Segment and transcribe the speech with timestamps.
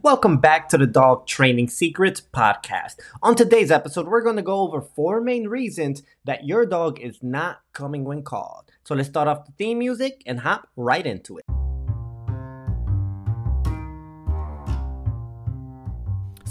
[0.00, 3.00] Welcome back to the Dog Training Secrets podcast.
[3.20, 7.20] On today's episode, we're going to go over four main reasons that your dog is
[7.20, 8.70] not coming when called.
[8.84, 11.44] So let's start off the theme music and hop right into it.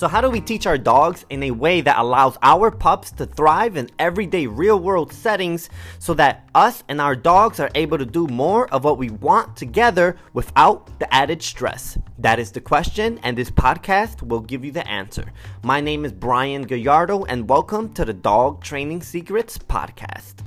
[0.02, 3.28] So, how do we teach our dogs in a way that allows our pups to
[3.28, 8.06] thrive in everyday real world settings so that us and our dogs are able to
[8.08, 12.00] do more of what we want together without the added stress?
[12.18, 15.32] That is the question, and this podcast will give you the answer.
[15.62, 20.41] My name is Brian Gallardo, and welcome to the Dog Training Secrets Podcast.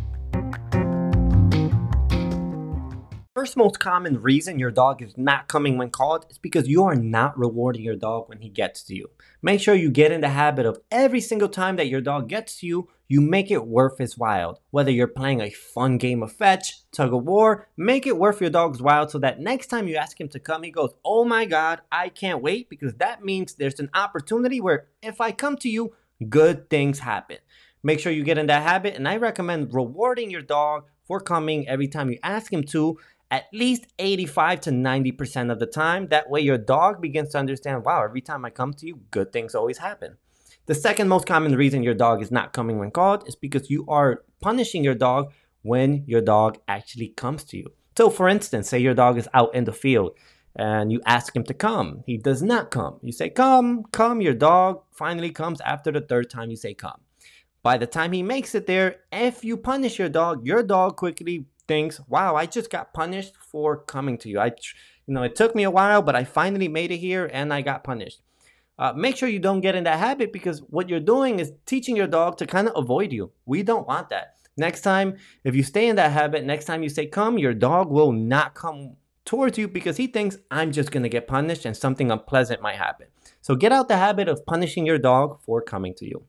[3.34, 6.94] First most common reason your dog is not coming when called is because you are
[6.94, 9.10] not rewarding your dog when he gets to you.
[9.42, 12.60] Make sure you get in the habit of every single time that your dog gets
[12.60, 14.60] to you, you make it worth his while.
[14.70, 18.50] Whether you're playing a fun game of fetch, tug of war, make it worth your
[18.50, 21.44] dog's while so that next time you ask him to come, he goes, Oh my
[21.44, 25.68] god, I can't wait because that means there's an opportunity where if I come to
[25.68, 25.92] you,
[26.28, 27.38] good things happen.
[27.82, 31.68] Make sure you get in that habit, and I recommend rewarding your dog for coming
[31.68, 32.96] every time you ask him to
[33.34, 36.06] at least 85 to 90% of the time.
[36.06, 39.32] That way, your dog begins to understand wow, every time I come to you, good
[39.32, 40.18] things always happen.
[40.66, 43.84] The second most common reason your dog is not coming when called is because you
[43.88, 47.66] are punishing your dog when your dog actually comes to you.
[47.98, 50.12] So, for instance, say your dog is out in the field
[50.54, 52.04] and you ask him to come.
[52.06, 53.00] He does not come.
[53.02, 54.20] You say, Come, come.
[54.20, 57.00] Your dog finally comes after the third time you say, Come.
[57.64, 61.46] By the time he makes it there, if you punish your dog, your dog quickly
[61.66, 64.38] thinks, wow, I just got punished for coming to you.
[64.40, 64.52] I,
[65.06, 67.62] you know, it took me a while, but I finally made it here and I
[67.62, 68.20] got punished.
[68.78, 71.96] Uh, make sure you don't get in that habit because what you're doing is teaching
[71.96, 73.30] your dog to kind of avoid you.
[73.46, 74.34] We don't want that.
[74.56, 77.90] Next time, if you stay in that habit, next time you say come, your dog
[77.90, 81.76] will not come towards you because he thinks I'm just going to get punished and
[81.76, 83.06] something unpleasant might happen.
[83.40, 86.24] So get out the habit of punishing your dog for coming to you.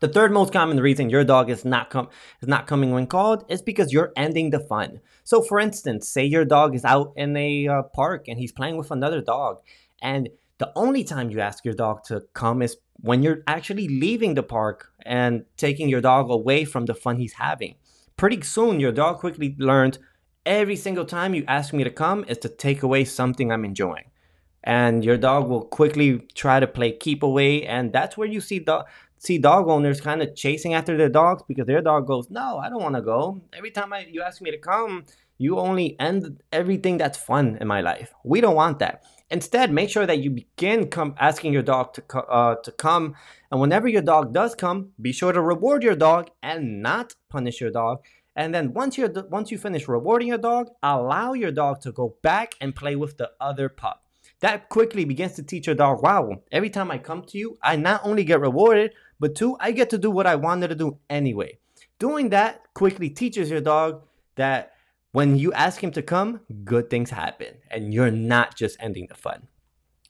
[0.00, 1.94] The third most common reason your dog is not
[2.42, 5.00] is not coming when called is because you're ending the fun.
[5.24, 8.76] So, for instance, say your dog is out in a uh, park and he's playing
[8.76, 9.60] with another dog,
[10.02, 10.28] and
[10.58, 14.42] the only time you ask your dog to come is when you're actually leaving the
[14.42, 17.76] park and taking your dog away from the fun he's having.
[18.18, 19.98] Pretty soon, your dog quickly learned
[20.44, 24.10] every single time you ask me to come is to take away something I'm enjoying
[24.66, 28.58] and your dog will quickly try to play keep away and that's where you see
[28.58, 28.84] the
[29.18, 32.68] see dog owners kind of chasing after their dogs because their dog goes, "No, I
[32.68, 35.06] don't want to go." Every time I, you ask me to come,
[35.38, 38.12] you only end everything that's fun in my life.
[38.24, 39.04] We don't want that.
[39.30, 43.14] Instead, make sure that you begin come asking your dog to co- uh, to come,
[43.50, 47.60] and whenever your dog does come, be sure to reward your dog and not punish
[47.60, 48.04] your dog.
[48.36, 52.16] And then once you once you finish rewarding your dog, allow your dog to go
[52.22, 54.02] back and play with the other pup.
[54.40, 57.76] That quickly begins to teach your dog, wow, every time I come to you, I
[57.76, 60.98] not only get rewarded, but two, I get to do what I wanted to do
[61.08, 61.58] anyway.
[61.98, 64.02] Doing that quickly teaches your dog
[64.36, 64.72] that
[65.12, 69.14] when you ask him to come, good things happen and you're not just ending the
[69.14, 69.48] fun.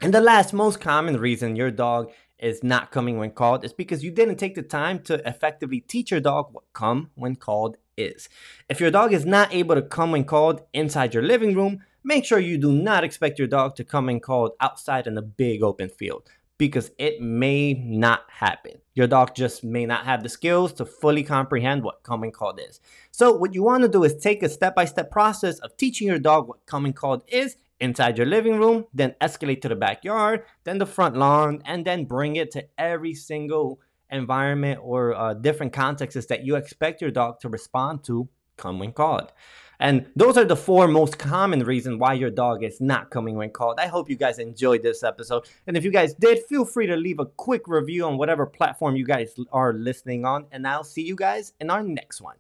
[0.01, 4.05] And the last most common reason your dog is not coming when called is because
[4.05, 8.29] you didn't take the time to effectively teach your dog what come when called is.
[8.69, 12.25] If your dog is not able to come when called inside your living room, make
[12.25, 15.63] sure you do not expect your dog to come and call outside in a big
[15.63, 16.29] open field
[16.59, 18.73] because it may not happen.
[18.95, 22.81] Your dog just may not have the skills to fully comprehend what coming called is.
[23.11, 26.09] So, what you want to do is take a step by step process of teaching
[26.09, 30.45] your dog what coming called is inside your living room, then escalate to the backyard,
[30.65, 33.81] then the front lawn, and then bring it to every single
[34.11, 38.93] environment or uh, different contexts that you expect your dog to respond to come when
[38.93, 39.33] called.
[39.79, 43.51] And those are the four most common reasons why your dog is not coming when
[43.51, 43.79] called.
[43.79, 45.47] I hope you guys enjoyed this episode.
[45.67, 48.97] And if you guys did, feel free to leave a quick review on whatever platform
[48.97, 50.47] you guys are listening on.
[50.51, 52.35] And I'll see you guys in our next one.